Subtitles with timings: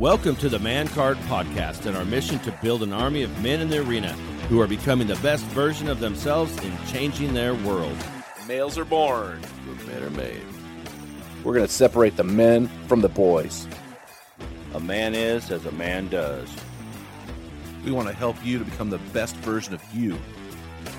[0.00, 3.60] Welcome to the Man Card Podcast and our mission to build an army of men
[3.60, 4.14] in the arena
[4.48, 7.98] who are becoming the best version of themselves in changing their world.
[8.48, 10.40] Males are born, but men are made.
[11.44, 13.68] We're going to separate the men from the boys.
[14.72, 16.48] A man is as a man does.
[17.84, 20.18] We want to help you to become the best version of you.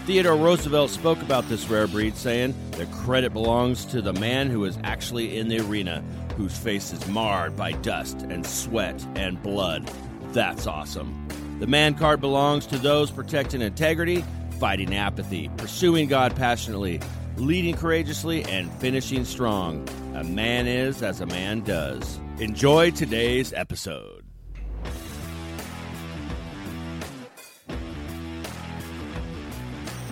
[0.06, 4.66] Theodore Roosevelt spoke about this rare breed, saying, The credit belongs to the man who
[4.66, 6.04] is actually in the arena,
[6.36, 9.88] whose face is marred by dust and sweat and blood.
[10.34, 11.28] That's awesome.
[11.60, 14.26] The man card belongs to those protecting integrity,
[14.60, 17.00] fighting apathy, pursuing God passionately,
[17.38, 19.88] leading courageously, and finishing strong.
[20.16, 22.20] A man is as a man does.
[22.40, 24.31] Enjoy today's episode.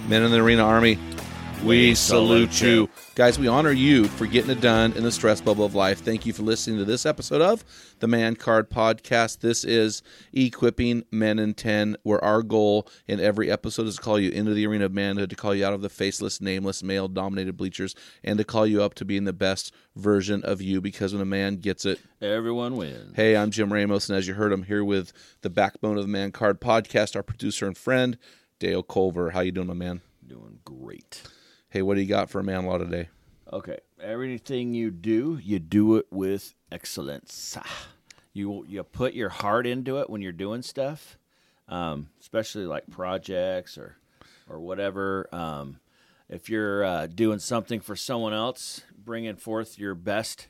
[0.09, 0.97] Men in the Arena Army,
[1.63, 2.69] we, We salute salute you.
[2.69, 2.89] you.
[3.13, 5.99] Guys, we honor you for getting it done in the stress bubble of life.
[5.99, 7.63] Thank you for listening to this episode of
[7.99, 9.41] the Man Card Podcast.
[9.41, 10.01] This is
[10.33, 14.53] Equipping Men in 10, where our goal in every episode is to call you into
[14.55, 17.93] the arena of manhood, to call you out of the faceless, nameless, male dominated bleachers,
[18.23, 21.25] and to call you up to being the best version of you because when a
[21.25, 23.15] man gets it, Everyone wins.
[23.15, 26.09] Hey, I'm Jim Ramos, and as you heard, I'm here with the backbone of the
[26.09, 28.17] Man Card Podcast, our producer and friend,
[28.59, 29.31] Dale Culver.
[29.31, 30.01] How you doing, my man?
[30.27, 31.23] Doing great.
[31.69, 33.07] Hey, what do you got for a man law today?
[33.51, 33.79] Okay.
[34.01, 37.57] Everything you do, you do it with excellence.
[38.31, 41.17] You you put your heart into it when you're doing stuff,
[41.67, 43.97] um, especially like projects or
[44.47, 45.27] or whatever.
[45.31, 45.79] Um,
[46.29, 50.47] if you're uh, doing something for someone else, bringing forth your best.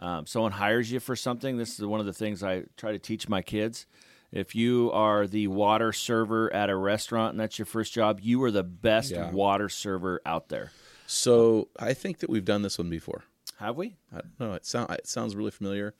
[0.00, 1.58] Um, someone hires you for something.
[1.58, 3.86] This is one of the things I try to teach my kids.
[4.32, 8.42] If you are the water server at a restaurant and that's your first job, you
[8.44, 9.30] are the best Yeah.
[9.30, 10.72] water server out there.
[11.06, 13.24] So I think that we've done this one before.
[13.58, 13.96] Have we?
[14.12, 14.52] I don't know.
[14.54, 15.94] It, sound, it sounds really familiar.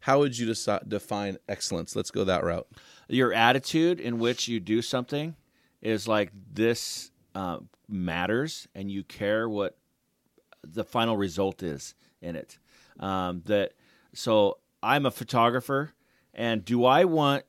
[0.00, 1.94] How would you deci- define excellence?
[1.94, 2.66] Let's go that route.
[3.08, 5.36] your attitude in which you do something
[5.82, 7.58] is like this uh,
[7.88, 9.76] matters and you care what
[10.62, 12.58] the final result is in it
[12.98, 13.72] um, that
[14.14, 15.92] so i'm a photographer
[16.32, 17.44] and do i want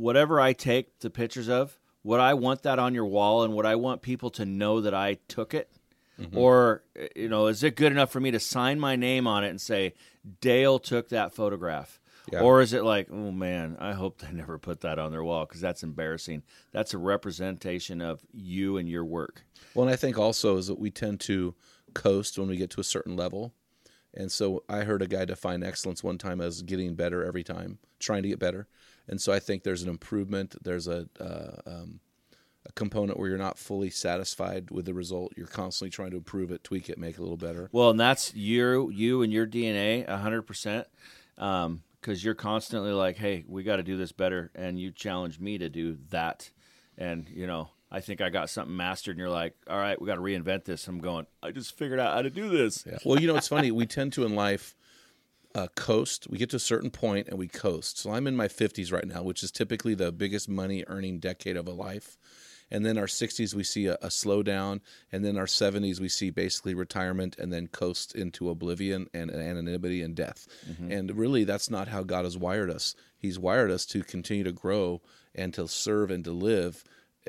[0.00, 3.66] whatever i take the pictures of would i want that on your wall and would
[3.66, 5.70] i want people to know that i took it
[6.18, 6.36] mm-hmm.
[6.36, 9.44] or eh, you know is it good enough for me to sign my name on
[9.44, 9.92] it and say
[10.40, 12.00] dale took that photograph
[12.32, 12.42] Yeah.
[12.42, 15.46] or is it like, oh man, I hope they never put that on their wall
[15.46, 16.42] because that's embarrassing.
[16.70, 19.42] That's a representation of you and your work.
[19.74, 21.54] Well, and I think also is that we tend to
[21.94, 23.52] coast when we get to a certain level.
[24.14, 27.78] And so I heard a guy define excellence one time as getting better every time,
[27.98, 28.68] trying to get better.
[29.10, 30.54] And so I think there's an improvement.
[30.62, 31.98] There's a uh, um,
[32.64, 35.32] a component where you're not fully satisfied with the result.
[35.36, 37.68] You're constantly trying to improve it, tweak it, make it a little better.
[37.72, 40.86] Well, and that's you, you and your DNA, hundred percent,
[41.34, 45.58] because you're constantly like, hey, we got to do this better, and you challenge me
[45.58, 46.50] to do that,
[46.96, 47.68] and you know.
[47.92, 50.62] I think I got something mastered, and you're like, "All right, we got to reinvent
[50.62, 51.26] this." I'm going.
[51.42, 52.84] I just figured out how to do this.
[52.86, 52.98] Yeah.
[53.04, 53.72] Well, you know, it's funny.
[53.72, 54.76] We tend to in life
[55.54, 56.28] uh, coast.
[56.28, 57.98] We get to a certain point and we coast.
[57.98, 61.56] So I'm in my 50s right now, which is typically the biggest money earning decade
[61.56, 62.16] of a life.
[62.70, 64.80] And then our 60s, we see a, a slowdown.
[65.10, 70.02] And then our 70s, we see basically retirement and then coast into oblivion and, anonymity
[70.02, 70.46] and death.
[70.92, 72.94] And really, that's not how God has wired us.
[73.18, 75.02] He's wired us to continue to grow
[75.34, 76.84] and to serve and to live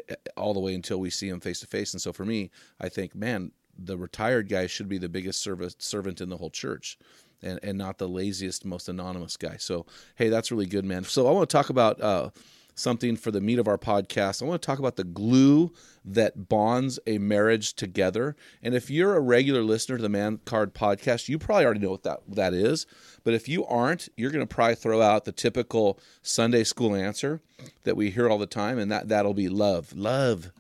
[0.09, 1.94] eh, all the way until we see Him face to face.
[1.94, 5.81] And so for me, I think, man, the retired guy should be the biggest servant
[5.81, 7.00] servant in the whole church
[7.43, 9.85] and, and not the laziest most anonymous guy so
[10.15, 12.29] hey that's really good man so i want to talk about uh,
[12.75, 14.41] something for the meat of our podcast.
[14.41, 15.71] I want to talk about the glue
[16.03, 18.35] that bonds a marriage together.
[18.61, 21.91] And if you're a regular listener to the Man Card podcast, you probably already know
[21.91, 22.85] what that that is.
[23.23, 27.41] But if you aren't, you're going to probably throw out the typical Sunday school answer
[27.83, 30.51] that we hear all the time, and that that'll be love, love.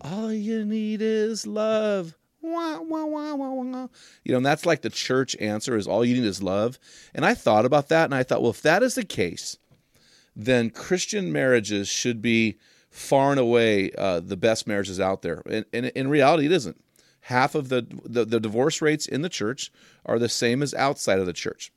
[0.00, 2.14] All you need is love.
[2.44, 3.88] Wah, wah, wah, wah, wah.
[4.22, 6.78] You know, and that's like the church answer is all you need is love.
[7.14, 9.56] And I thought about that and I thought, well, if that is the case,
[10.36, 12.58] then Christian marriages should be
[12.90, 15.42] far and away uh, the best marriages out there.
[15.46, 16.78] And, and, in reality, it isn't.
[17.22, 19.72] Half of the, the, the divorce rates in the church
[20.04, 21.72] are the same as outside of the church.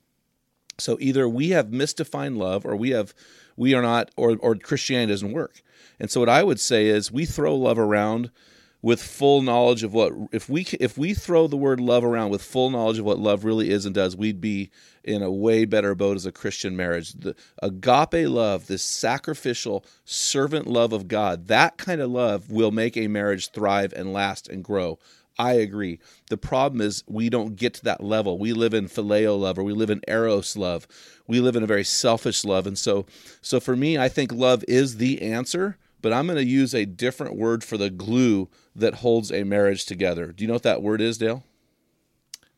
[0.76, 3.14] So either we have misdefined love or we have
[3.56, 5.62] we are not or or Christianity doesn't work.
[5.98, 8.30] And so what I would say is we throw love around
[8.80, 12.42] with full knowledge of what if we if we throw the word love around with
[12.42, 14.70] full knowledge of what love really is and does we'd be
[15.02, 20.66] in a way better boat as a christian marriage the agape love this sacrificial servant
[20.66, 24.62] love of god that kind of love will make a marriage thrive and last and
[24.62, 24.98] grow
[25.40, 26.00] I agree.
[26.30, 28.38] The problem is we don't get to that level.
[28.38, 30.88] We live in phileo love or we live in eros love.
[31.28, 32.66] We live in a very selfish love.
[32.66, 33.06] And so
[33.40, 36.84] so for me, I think love is the answer but I'm going to use a
[36.84, 40.32] different word for the glue that holds a marriage together.
[40.32, 41.44] Do you know what that word is, Dale?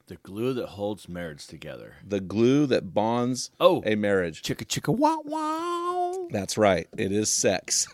[0.06, 1.94] The glue that holds marriage together.
[2.04, 4.42] The glue that bonds oh, a marriage.
[4.42, 6.26] Chicka chicka wow wow.
[6.30, 6.88] That's right.
[6.98, 7.86] It is sex.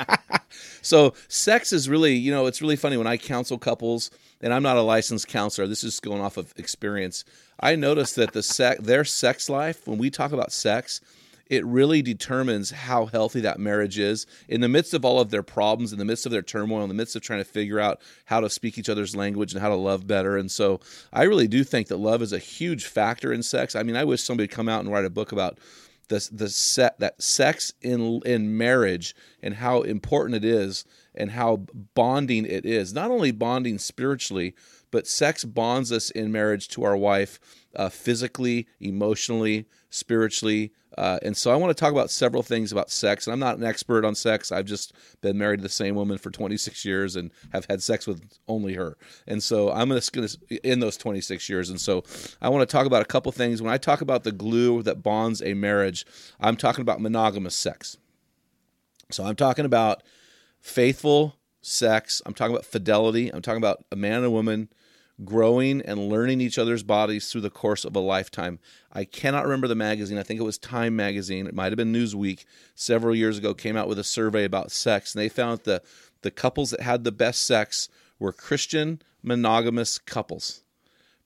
[0.82, 4.10] so sex is really, you know, it's really funny when I counsel couples,
[4.42, 5.66] and I'm not a licensed counselor.
[5.66, 7.24] This is going off of experience.
[7.60, 11.00] I notice that the sex, their sex life, when we talk about sex,
[11.48, 15.42] it really determines how healthy that marriage is in the midst of all of their
[15.42, 18.00] problems, in the midst of their turmoil, in the midst of trying to figure out
[18.26, 20.36] how to speak each other's language and how to love better.
[20.36, 20.80] And so
[21.12, 23.74] I really do think that love is a huge factor in sex.
[23.74, 25.58] I mean, I wish somebody would come out and write a book about
[26.08, 30.84] the the set that sex in in marriage and how important it is
[31.14, 32.92] and how bonding it is.
[32.92, 34.54] Not only bonding spiritually,
[34.90, 37.38] but sex bonds us in marriage to our wife
[37.76, 40.72] uh, physically, emotionally, spiritually.
[40.96, 43.26] Uh, and so I want to talk about several things about sex.
[43.26, 44.50] And I'm not an expert on sex.
[44.50, 48.06] I've just been married to the same woman for 26 years and have had sex
[48.06, 48.96] with only her.
[49.26, 51.70] And so I'm just going to, in those 26 years.
[51.70, 52.04] And so
[52.40, 53.62] I want to talk about a couple things.
[53.62, 56.04] When I talk about the glue that bonds a marriage,
[56.40, 57.96] I'm talking about monogamous sex.
[59.10, 60.02] So I'm talking about
[60.60, 62.22] faithful sex.
[62.26, 63.32] I'm talking about fidelity.
[63.32, 64.68] I'm talking about a man and a woman
[65.24, 68.58] growing and learning each other's bodies through the course of a lifetime.
[68.92, 70.18] I cannot remember the magazine.
[70.18, 71.46] I think it was Time magazine.
[71.46, 72.44] It might have been Newsweek
[72.74, 75.82] several years ago came out with a survey about sex and they found that the
[76.22, 77.88] the couples that had the best sex
[78.18, 80.62] were Christian monogamous couples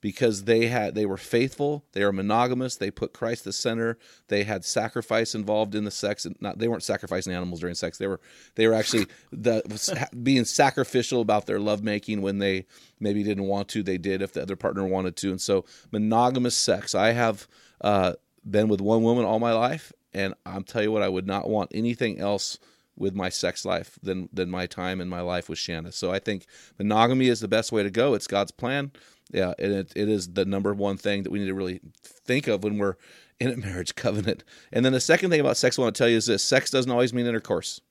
[0.03, 3.97] because they had they were faithful, they were monogamous, they put Christ the center,
[4.27, 7.97] they had sacrifice involved in the sex, not they weren't sacrificing animals during sex.
[7.97, 8.19] They were
[8.55, 12.65] they were actually the being sacrificial about their lovemaking when they
[12.99, 16.57] maybe didn't want to, they did if the other partner wanted to, and so monogamous
[16.57, 16.93] sex.
[16.93, 17.47] I have
[17.79, 18.13] uh,
[18.47, 21.47] been with one woman all my life, and I'm tell you what, I would not
[21.47, 22.59] want anything else
[22.97, 25.93] with my sex life than than my time in my life with Shanna.
[25.93, 26.45] So I think
[26.77, 28.15] monogamy is the best way to go.
[28.15, 28.91] It's God's plan
[29.31, 32.47] yeah, and it, it is the number one thing that we need to really think
[32.47, 32.95] of when we're
[33.39, 34.43] in a marriage covenant.
[34.71, 36.69] And then the second thing about sex I want to tell you is this sex
[36.69, 37.81] doesn't always mean intercourse.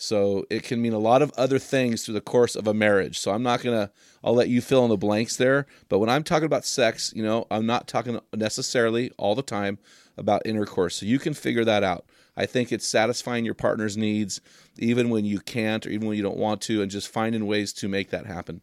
[0.00, 3.18] So it can mean a lot of other things through the course of a marriage.
[3.18, 3.90] So I'm not going to,
[4.22, 5.66] I'll let you fill in the blanks there.
[5.88, 9.78] But when I'm talking about sex, you know, I'm not talking necessarily all the time
[10.16, 10.94] about intercourse.
[10.94, 12.04] So you can figure that out.
[12.36, 14.40] I think it's satisfying your partner's needs
[14.76, 17.72] even when you can't or even when you don't want to, and just finding ways
[17.74, 18.60] to make that happen.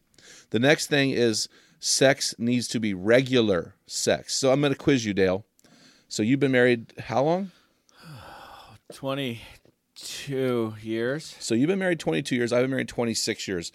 [0.50, 4.36] The next thing is sex needs to be regular sex.
[4.36, 5.46] So I'm going to quiz you, Dale.
[6.08, 7.52] So you've been married how long?
[8.94, 11.36] 22 years.
[11.40, 12.54] So you've been married 22 years.
[12.54, 13.72] I've been married 26 years.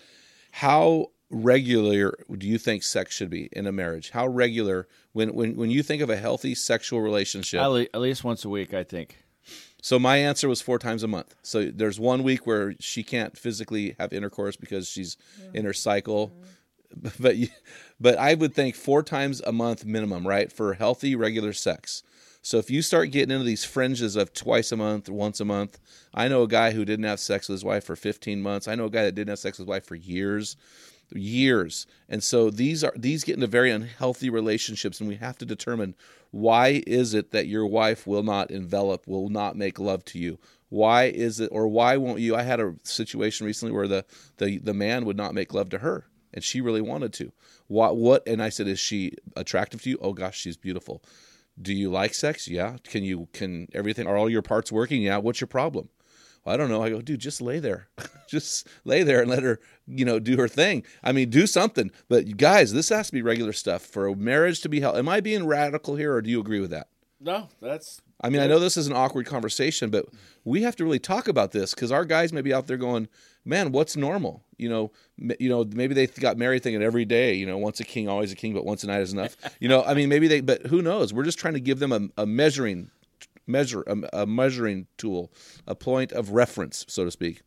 [0.53, 4.11] How regular do you think sex should be in a marriage?
[4.11, 7.61] How regular when when when you think of a healthy sexual relationship?
[7.61, 9.20] At least once a week, I think.
[9.83, 11.35] So my answer was four times a month.
[11.43, 15.61] So there's one week where she can't physically have intercourse because she's yeah.
[15.61, 16.29] in her cycle.
[16.29, 16.45] Mm-hmm.
[17.21, 17.37] But
[18.01, 22.03] but I would think four times a month minimum, right, for healthy regular sex.
[22.43, 25.79] So if you start getting into these fringes of twice a month, once a month,
[26.13, 28.67] I know a guy who didn't have sex with his wife for 15 months.
[28.67, 30.57] I know a guy that didn't have sex with his wife for years
[31.15, 31.87] years.
[32.09, 35.95] And so these are these get into very unhealthy relationships and we have to determine
[36.31, 40.39] why is it that your wife will not envelop, will not make love to you?
[40.69, 42.37] Why is it or why won't you?
[42.37, 44.05] I had a situation recently where the
[44.39, 47.33] the, the man would not make love to her and she really wanted to.
[47.67, 49.99] What what and I said, Is she attractive to you?
[50.01, 51.03] Oh gosh, she's beautiful.
[51.61, 52.49] Do you like sex?
[52.49, 52.77] Yeah.
[52.85, 55.03] Can you can everything are all your parts working?
[55.03, 55.19] Yeah.
[55.19, 55.89] What's your problem?
[56.51, 56.83] I don't know.
[56.83, 57.89] I go, dude, just lay there.
[58.29, 60.85] just lay there and let her, you know, do her thing.
[61.03, 61.91] I mean, do something.
[62.09, 64.97] But you guys, this has to be regular stuff for a marriage to be held.
[64.97, 66.89] Am I being radical here or do you agree with that?
[67.21, 70.07] No, that's I mean, I know this is an awkward conversation, but
[70.45, 73.09] we have to really talk about this because our guys may be out there going,
[73.45, 77.35] "Man, what's normal?" You know, m- you know, maybe they got married thinking every day,
[77.35, 79.37] you know, once a king, always a king, but once a night is enough.
[79.59, 81.15] you know, I mean, maybe they, but who knows?
[81.15, 82.91] We're just trying to give them a, a measuring
[83.51, 85.33] measure, a, a measuring tool,
[85.67, 87.43] a point of reference, so to speak.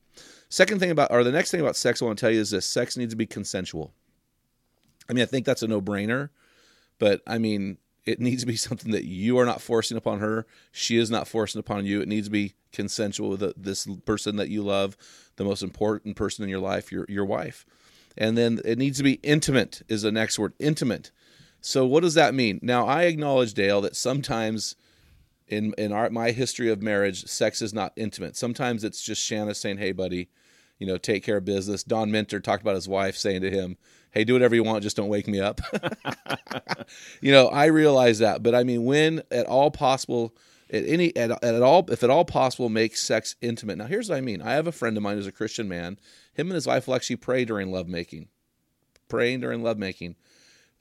[0.50, 2.51] Second thing about, or the next thing about sex, I want to tell you is
[2.51, 3.93] this: sex needs to be consensual.
[5.10, 6.29] I mean, I think that's a no-brainer,
[7.00, 10.45] but I mean, it needs to be something that you are not forcing upon her.
[10.72, 12.01] She is not forcing upon you.
[12.01, 14.98] It needs to be consensual with this person that you love,
[15.36, 17.65] the most important person in your life, your your wife.
[18.17, 21.12] And then it needs to be intimate is the next word, intimate.
[21.62, 22.60] So what does that mean?
[22.62, 24.75] Now I acknowledge Dale that sometimes
[25.47, 28.35] in in our my history of marriage, sex is not intimate.
[28.35, 30.29] Sometimes it's just Shanna saying, "Hey, buddy,
[30.79, 33.77] you know, take care of business." Don Minter talked about his wife saying to him,
[34.12, 35.62] "Hey, do whatever you want, just don't wake me up."
[37.21, 40.35] you know, I realize that, but I mean, when at all possible,
[40.69, 43.77] at any at, at all, if at all possible, make sex intimate.
[43.77, 44.41] Now, here's what I mean.
[44.41, 46.00] I have a friend of mine who's a Christian man.
[46.33, 48.29] Him and his wife will actually pray during lovemaking,
[49.07, 50.15] praying during lovemaking.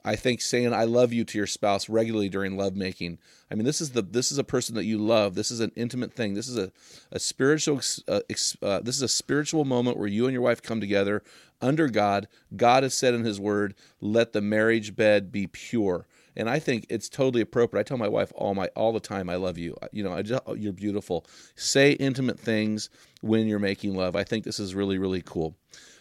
[0.05, 3.19] I think saying "I love you" to your spouse regularly during lovemaking.
[3.51, 5.35] I mean, this is the this is a person that you love.
[5.35, 6.35] This is an intimate thing.
[6.35, 6.73] This is a
[7.11, 8.21] a spiritual uh,
[8.63, 11.23] uh, this is a spiritual moment where you and your wife come together
[11.61, 12.29] under God.
[12.57, 16.87] God has said in His Word, "Let the marriage bed be pure." And I think
[16.89, 17.81] it's totally appropriate.
[17.81, 20.43] I tell my wife all my all the time, "I love you." You know, just,
[20.57, 21.27] you're beautiful.
[21.55, 22.91] Say intimate things
[23.21, 24.17] when you're making love.
[24.17, 25.55] I think this is really really cool.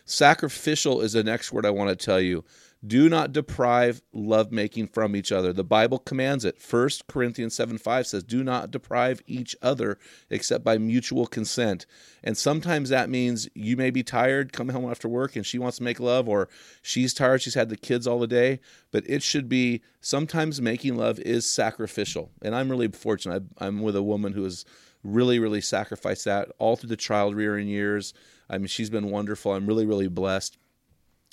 [0.05, 2.43] Sacrificial is the next word I want to tell you.
[2.85, 5.53] Do not deprive lovemaking from each other.
[5.53, 6.57] The Bible commands it.
[6.67, 9.99] 1 Corinthians 7 5 says, Do not deprive each other
[10.31, 11.85] except by mutual consent.
[12.23, 15.77] And sometimes that means you may be tired, come home after work, and she wants
[15.77, 16.49] to make love, or
[16.81, 18.59] she's tired, she's had the kids all the day.
[18.89, 22.31] But it should be sometimes making love is sacrificial.
[22.41, 23.43] And I'm really fortunate.
[23.59, 24.65] I'm with a woman who has
[25.03, 28.15] really, really sacrificed that all through the child rearing years.
[28.49, 29.53] I mean, she's been wonderful.
[29.53, 30.57] I'm really, really blessed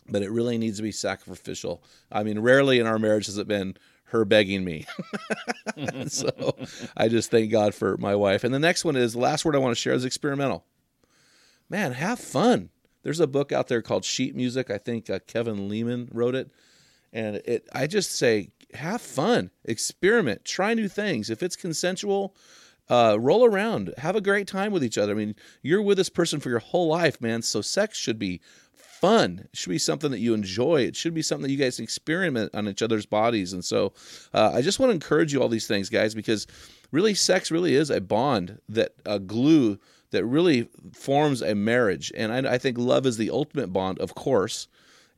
[0.08, 1.82] but it really needs to be sacrificial.
[2.10, 4.86] I mean, rarely in our marriage has it been her begging me.
[6.06, 6.56] so
[6.96, 8.44] I just thank God for my wife.
[8.44, 10.64] And the next one is the last word I want to share is experimental.
[11.68, 12.70] Man, have fun.
[13.02, 14.70] There's a book out there called Sheet Music.
[14.70, 16.50] I think uh, Kevin Leman wrote it.
[17.12, 21.30] And it I just say have fun, experiment, try new things.
[21.30, 22.34] If it's consensual,
[22.90, 25.12] uh, roll around, have a great time with each other.
[25.12, 27.42] I mean, you're with this person for your whole life, man.
[27.42, 28.40] So sex should be
[29.00, 29.46] fun.
[29.52, 30.82] It should be something that you enjoy.
[30.82, 33.52] It should be something that you guys experiment on each other's bodies.
[33.52, 33.92] And so
[34.34, 36.46] uh, I just want to encourage you all these things, guys, because
[36.90, 39.78] really sex really is a bond that a glue
[40.10, 42.10] that really forms a marriage.
[42.16, 44.68] And I, I think love is the ultimate bond, of course.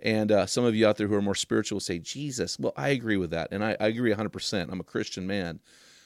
[0.01, 2.59] And uh, some of you out there who are more spiritual say, Jesus.
[2.59, 3.49] Well, I agree with that.
[3.51, 4.71] And I, I agree 100%.
[4.71, 5.61] I'm a Christian man.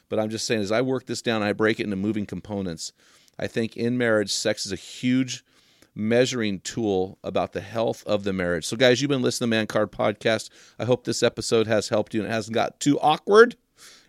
[0.09, 2.93] But I'm just saying, as I work this down, I break it into moving components.
[3.39, 5.45] I think in marriage, sex is a huge
[5.95, 8.67] measuring tool about the health of the marriage.
[8.67, 10.51] So, guys, you've been listening to Man Card Podcast.
[10.79, 13.57] I hope this episode has helped you and it hasn't got too awkward.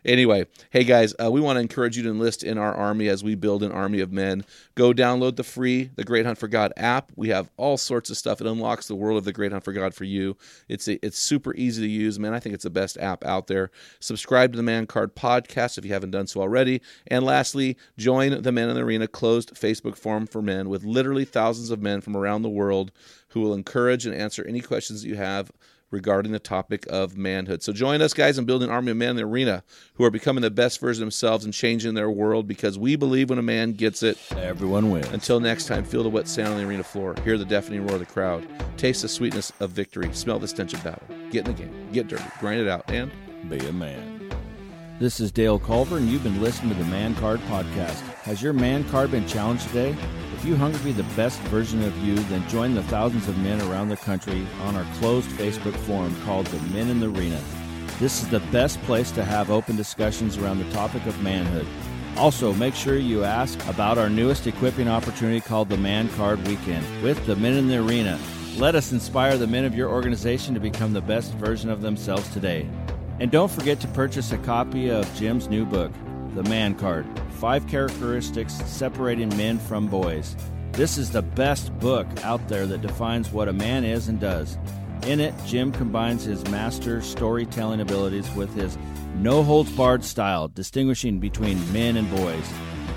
[0.05, 3.24] Anyway, hey guys, uh, we want to encourage you to enlist in our army as
[3.24, 4.45] we build an army of men.
[4.75, 7.12] Go download the free The Great Hunt for God app.
[7.15, 8.39] We have all sorts of stuff.
[8.39, 10.38] It unlocks the world of The Great Hunt for God for you.
[10.69, 12.35] It's a, it's super easy to use, man.
[12.35, 13.71] I think it's the best app out there.
[14.00, 16.83] Subscribe to the Man Card podcast if you haven't done so already.
[17.07, 21.25] And lastly, join the Men in the Arena closed Facebook forum for men with literally
[21.25, 22.91] thousands of men from around the world
[23.29, 25.51] who will encourage and answer any questions that you have
[25.95, 27.63] regarding the topic of manhood.
[27.63, 29.63] So join us, guys, in building an army of men in the arena
[29.95, 33.29] who are becoming the best version of themselves and changing their world because we believe
[33.29, 35.07] when a man gets it, everyone wins.
[35.07, 37.93] Until next time, feel the wet sand on the arena floor, hear the deafening roar
[37.93, 38.45] of the crowd,
[38.77, 42.07] taste the sweetness of victory, smell the stench of battle, get in the game, get
[42.07, 43.11] dirty, grind it out, and
[43.49, 44.29] be a man.
[44.99, 48.01] This is Dale Culver, and you've been listening to the Man Card Podcast.
[48.23, 49.95] Has your man card been challenged today?
[50.45, 53.35] If you hunger to be the best version of you, then join the thousands of
[53.39, 57.41] men around the country on our closed Facebook forum called the Men in the Arena.
[57.97, 61.65] This is the best place to have open discussions around the topic of manhood.
[62.15, 66.85] Also, make sure you ask about our newest equipping opportunity called the Man Card Weekend
[67.01, 68.19] with the Men in the Arena.
[68.57, 72.29] Let us inspire the men of your organization to become the best version of themselves
[72.29, 72.69] today.
[73.19, 75.91] And don't forget to purchase a copy of Jim's new book,
[76.35, 77.07] The Man Card
[77.39, 80.35] Five Characteristics Separating Men from Boys.
[80.73, 84.57] This is the best book out there that defines what a man is and does.
[85.07, 88.77] In it, Jim combines his master storytelling abilities with his
[89.15, 92.51] no holds barred style, distinguishing between men and boys.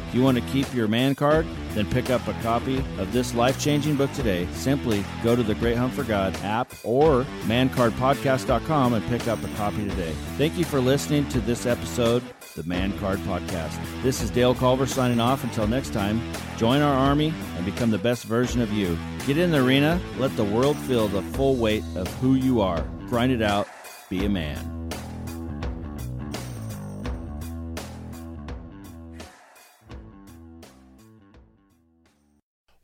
[0.08, 3.34] If you want to keep your man card, then pick up a copy of this
[3.34, 4.48] life changing book today.
[4.52, 9.48] Simply go to the Great Hunt for God app or mancardpodcast.com and pick up a
[9.48, 10.12] copy today.
[10.38, 12.22] Thank you for listening to this episode,
[12.56, 13.78] the Man Card Podcast.
[14.02, 15.44] This is Dale Culver signing off.
[15.44, 16.22] Until next time,
[16.56, 18.98] join our army and become the best version of you.
[19.26, 22.80] Get in the arena, let the world feel the full weight of who you are.
[23.08, 23.68] Grind it out,
[24.08, 24.87] be a man.